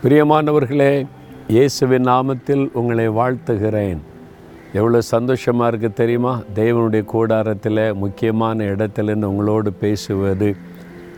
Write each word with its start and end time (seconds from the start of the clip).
பிரியமானவர்களே 0.00 0.90
இயேசுவின் 1.54 2.06
நாமத்தில் 2.08 2.64
உங்களை 2.78 3.04
வாழ்த்துகிறேன். 3.18 4.00
எவ்வளோ 4.78 5.00
சந்தோஷமாக 5.00 5.68
இருக்குது 5.70 5.98
தெரியுமா? 6.00 6.32
தேவனுடைய 6.58 7.04
கூடாரத்தில் 7.12 7.80
முக்கியமான 8.02 8.64
இடத்துலேருந்து 8.72 9.30
உங்களோடு 9.32 9.72
பேசுவது. 9.84 10.48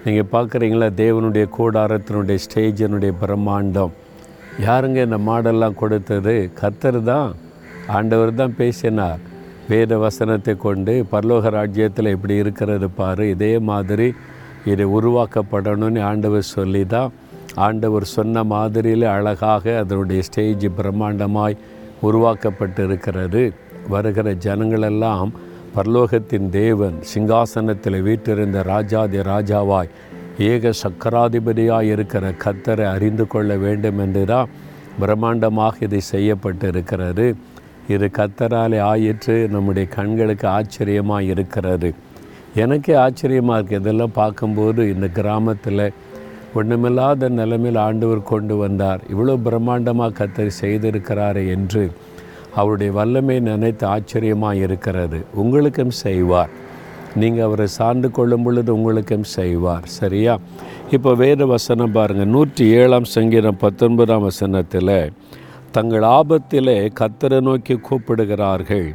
நீங்கள் 0.04 0.30
பார்க்குறீங்களா? 0.34 0.88
தேவனுடைய 1.02 1.46
கூடாரத்தினுடைய 1.58 2.38
ஸ்டேஜினுடைய 2.46 3.14
பிரம்மாண்டம். 3.22 3.94
யாருங்க 4.68 5.00
இந்த 5.08 5.18
மாடெல்லாம் 5.30 5.78
கொடுத்தது? 5.82 6.36
கத்தர் 6.60 7.02
தான். 7.12 7.30
ஆண்டவர் 7.98 8.38
தான் 8.42 8.58
பேசினார். 8.62 9.20
வேத 9.68 9.98
வசனத்தை 10.06 10.56
கொண்டு 10.66 11.06
பரலோக 11.12 11.50
ராஜ்யத்தில் 11.60 12.14
இப்படி 12.16 12.36
இருக்கிறது 12.44 12.90
பாரு. 13.00 13.26
இதே 13.36 13.54
மாதிரி 13.72 14.10
இதை 14.72 14.86
உருவாக்கப்படணும்னு 14.98 16.02
ஆண்டவர் 16.10 16.52
சொல்லி 16.56 16.84
தான் 16.96 17.10
ஆண்டவர் 17.54 18.04
சொன்ன 18.04 18.44
மாதிரியில் 18.44 19.02
அழகாக 19.02 19.78
அதனுடைய 19.78 20.22
ஸ்டேஜ் 20.22 20.66
பிரம்மாண்டமாய் 20.76 21.56
உருவாக்கப்பட்டு 22.00 22.84
இருக்கிறது 22.84 23.52
வருகிற 23.88 24.32
ஜனங்களெல்லாம் 24.32 25.32
பரலோகத்தின் 25.76 26.48
தேவன் 26.50 26.98
சிங்காசனத்தில் 27.14 28.02
வீற்றிருந்த 28.02 28.62
ராஜாதி 28.62 29.18
ராஜாவாய் 29.22 29.88
ஏக 30.38 30.72
சக்கராதிபதியாக 30.82 31.82
இருக்கிற 31.82 32.30
கத்தரை 32.30 32.84
அறிந்து 32.84 33.26
கொள்ள 33.26 33.56
வேண்டும் 33.56 33.98
என்று 33.98 34.24
தான் 34.24 34.48
பிரம்மாண்டமாக 35.00 35.74
இது 35.78 36.00
செய்யப்பட்டு 36.00 36.68
இருக்கிறது 36.68 37.34
இது 37.88 38.10
கத்தராலே 38.18 38.80
ஆயிற்று 38.80 39.48
நம்முடைய 39.48 39.88
கண்களுக்கு 39.88 40.48
ஆச்சரியமாக 40.48 41.22
இருக்கிறது. 41.22 41.94
எனக்கே 42.54 42.94
ஆச்சரியமாக 42.94 43.58
இருக்குது 43.58 43.80
இதெல்லாம் 43.80 44.12
பார்க்கும்போது 44.12 44.94
இந்த 44.94 45.08
கிராமத்தில் 45.08 45.92
ஒன்றுமில்லாத 46.54 47.28
நிலைமையில் 47.28 47.76
ஆண்டவர் 47.76 48.22
கொண்டு 48.22 48.56
வந்தார். 48.56 49.00
இவ்வளோ 49.12 49.34
பிரம்மாண்டமாக 49.44 50.16
கத்தர் 50.18 50.58
செய்திருக்கிறாரே 50.60 51.48
என்று 51.48 51.90
அவருடைய 52.54 52.92
வல்லமை 52.92 53.40
நினைத்து 53.40 53.86
ஆச்சரியமாக 53.86 54.56
இருக்கிறது. 54.56 55.24
உங்களுக்கும் 55.34 55.90
செய்வார். 55.90 56.50
நீங்கள் 57.14 57.44
அவரை 57.44 57.66
சார்ந்து 57.66 58.10
கொள்ளும் 58.10 58.42
பொழுது 58.42 58.76
உங்களுக்கும் 58.76 59.22
செய்வார். 59.22 59.84
சரியா? 59.84 60.38
இப்போ 60.90 61.14
வேறு 61.14 61.46
வசனம் 61.46 61.92
பாருங்கள் 61.92 62.26
நூற்றி 62.26 62.66
ஏழாம் 62.70 63.04
சங்கீதம் 63.04 63.56
பத்தொன்பதாம் 63.56 64.22
வசனத்தில் 64.22 65.12
தங்கள் 65.70 66.02
ஆபத்திலே 66.02 66.90
கத்தரை 67.00 67.40
நோக்கி 67.40 67.74
கூப்பிடுகிறார்கள். 67.74 68.94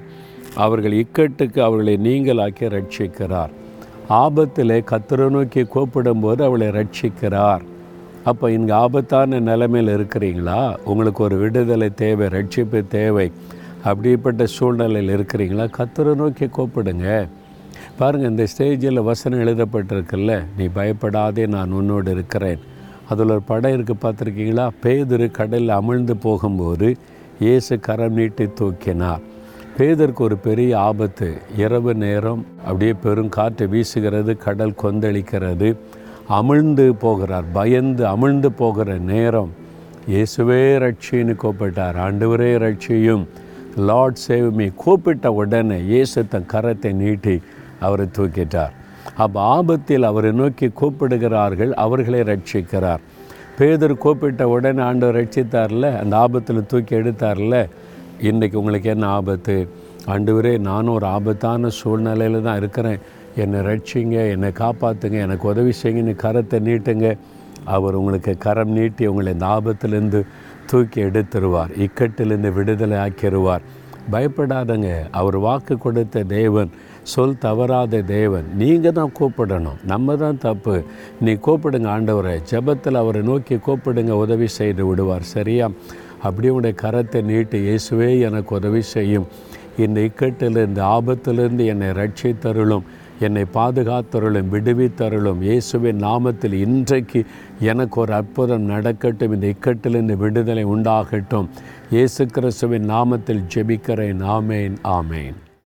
அவர்கள் 0.56 0.92
இக்கட்டுக்கு 0.92 1.60
அவர்களை 1.60 1.98
நீங்களாக்கி 1.98 2.66
ரட்சிக்கிறார். 2.78 3.54
ஆபத்திலே 4.10 4.84
கத்தரை 4.92 5.30
நோக்கி 5.30 5.62
கூப்பிடும்போது 5.62 6.44
அவளை 6.44 6.68
ரட்சிக்கிறார். 6.68 7.62
அப்போ 8.24 8.52
இங்கே 8.52 8.74
ஆபத்தான 8.74 9.40
நிலைமையில் 9.40 9.98
இருக்கிறீங்களா? 9.98 10.76
உங்களுக்கு 10.86 11.24
ஒரு 11.24 11.36
விடுதலை 11.36 11.90
தேவை 11.94 12.28
ரட்சிப்பு 12.28 12.88
தேவை. 12.88 13.32
அப்படிப்பட்ட 13.84 14.46
சூழ்நிலையில் 14.46 15.18
இருக்கிறீங்களா? 15.18 15.68
கத்தரை 15.78 16.16
நோக்கி 16.16 16.46
கூப்பிடுங்க. 16.46 17.28
பாருங்கள் 17.98 18.30
இந்த 18.30 18.48
ஸ்டேஜில் 18.58 19.04
வசனம் 19.04 19.40
எழுதப்பட்டிருக்குல்ல 19.40 20.44
நீ 20.58 20.68
பயப்படாதே 20.68 21.46
நான் 21.46 21.72
உன்னோடு 21.72 22.12
இருக்கிறேன். 22.12 22.60
அதில் 23.10 23.30
ஒரு 23.30 23.42
படம் 23.42 23.72
இருக்குது 23.72 24.04
பார்த்துருக்கீங்களா? 24.04 24.70
பேதுரு 24.84 25.32
கடலில் 25.32 25.70
அமிழ்ந்து 25.70 26.12
போகும்போது 26.12 26.98
இயேசு 27.40 27.80
கரம் 27.80 28.14
நீட்டி 28.14 28.46
தூக்கினார். 28.46 29.20
பேதருக்கு 29.78 30.22
ஒரு 30.26 30.36
பெரிய 30.38 30.72
ஆபத்து. 30.80 31.28
இரவு 31.58 31.92
நேரம் 32.02 32.42
அப்படியே 32.66 32.94
பெரும் 33.04 33.32
காற்று 33.36 33.66
வீசுகிறது 33.74 34.34
கடல் 34.44 34.74
கொந்தளிக்கிறது. 34.82 35.70
அமிழ்ந்து 36.38 36.86
போகிறார் 37.04 37.48
பயந்து 37.54 38.04
அமிழ்ந்து 38.12 38.50
போகிற 38.60 38.98
நேரம். 39.12 39.52
இயேசுவே 40.14 40.60
ரட்சின்னு 40.84 41.34
கூப்பிட்டார் 41.44 41.98
ஆண்டவரே 42.06 42.52
ரட்சியும் 42.66 43.24
லார்ட் 43.90 44.20
சேவ்மி 44.28 44.68
கூப்பிட்ட 44.84 45.32
உடனே 45.34 45.80
இயேசு 45.92 46.28
தன் 46.34 46.50
கரத்தை 46.54 46.92
நீட்டி 47.02 47.36
அவரை 47.80 48.06
தூக்கிட்டார். 48.18 48.74
அப்போ 49.24 49.40
ஆபத்தில் 49.56 50.06
அவரை 50.10 50.32
நோக்கி 50.42 50.70
கூப்பிடுகிறார்கள் 50.82 51.74
அவர்களை 51.86 52.22
ரட்சிக்கிறார் 52.32 53.04
பேதர் 53.58 53.96
கூப்பிட்ட 54.06 54.44
உடனே 54.56 54.82
ஆண்டவர் 54.90 55.18
ரட்சித்தார்ல 55.20 55.90
அந்த 56.02 56.14
ஆபத்தில் 56.18 56.70
தூக்கி 56.74 56.96
எடுத்தார்ல? 56.96 57.58
இன்றைக்கி 58.22 58.56
உங்களுக்கு 58.56 58.90
என்ன 58.90 59.08
ஆபத்து? 59.08 59.68
ஆண்டவரே 60.06 60.58
நானும் 60.58 60.94
ஒரு 60.94 61.06
ஆபத்தான 61.06 61.70
சூழ்நிலையில் 61.70 62.42
தான் 62.42 62.58
இருக்கிறேன். 62.58 63.00
என்னை 63.36 63.60
ரட்சிங்க 63.60 64.30
என்னை 64.30 64.50
காப்பாற்றுங்க 64.50 65.20
எனக்கு 65.20 65.48
உதவி 65.48 65.72
செய்யுங்கன்னு 65.84 66.16
கரத்தை 66.24 66.60
நீட்டுங்க. 66.60 67.18
அவர் 67.66 67.94
உங்களுக்கு 67.94 68.38
கரம் 68.38 68.70
நீட்டி 68.70 69.08
உங்களை 69.08 69.34
இந்த 69.34 69.46
ஆபத்திலேருந்து 69.46 70.26
தூக்கி 70.66 71.02
எடுத்துருவார். 71.04 71.88
இக்கட்டிலிருந்து 71.88 72.54
விடுதலை 72.54 72.98
ஆக்கிடுவார் 72.98 73.62
பயப்படாதங்க 74.12 75.10
அவர் 75.12 75.38
வாக்கு 75.38 75.78
கொடுத்த 75.78 76.24
தேவன் 76.24 76.72
சொல் 77.04 77.38
தவறாத 77.38 78.02
தேவன். 78.02 78.44
நீங்கள் 78.56 78.92
தான் 78.92 79.12
கூப்பிடணும். 79.20 79.84
நம்ம 79.84 80.16
தான் 80.16 80.38
தப்பு. 80.38 80.84
நீ 81.22 81.32
கூப்பிடுங்க 81.32 81.88
ஆண்டவரை. 81.96 82.42
ஜெபத்தில் 82.52 82.94
அவரை 82.94 83.22
நோக்கி 83.22 83.56
கூப்பிடுங்க 83.56 84.10
உதவி 84.10 84.48
செய்து 84.48 84.86
விடுவார். 84.86 85.22
சரியா? 85.22 85.70
அப்படியே 86.24 86.54
உடைய 86.54 86.76
கரத்தை 86.82 87.22
நீட்டி 87.24 87.60
இயேசுவே 87.68 88.10
எனக்கு 88.28 88.56
உதவி 88.56 88.82
செய்யும். 88.82 89.28
இந்த 89.78 90.02
இக்கட்டிலிருந்து 90.02 90.82
ஆபத்திலிருந்து 90.96 91.66
என்னை 91.66 91.90
ரட்சித்தருளும். 92.02 92.86
என்னை 93.20 93.44
பாதுகாத்தருளும் 93.54 94.52
விடுவித்தருளும். 94.54 95.42
இயேசுவின் 95.42 96.04
நாமத்தில் 96.04 96.56
இன்றைக்கு 96.66 97.22
எனக்கு 97.60 98.02
ஒரு 98.02 98.14
அற்புதம் 98.14 98.70
நடக்கட்டும். 98.74 99.34
இந்த 99.34 99.48
இக்கட்டிலிருந்து 99.54 100.18
விடுதலை 100.18 100.66
உண்டாகட்டும். 100.66 101.50
இயேசு 101.92 102.26
கிறிஸ்துவின் 102.26 102.90
நாமத்தில் 102.90 103.48
ஜெபிக்கிறேன். 103.56 104.22
ஆமேன் 104.38 104.78
ஆமேன். 104.98 105.40